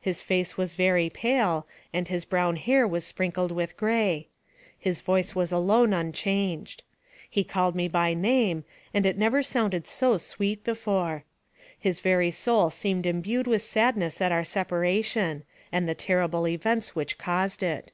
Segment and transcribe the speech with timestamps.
[0.00, 4.26] His face was very pale, and his brown hair was sprinkled with gray.
[4.76, 6.82] His voice was alone unchanged.
[7.30, 11.22] He called me by name, and it never sounded so sweet be fore.
[11.78, 17.16] His very soul seemed imbued with sadness at our separation, and the terrible events which
[17.16, 17.92] caused it.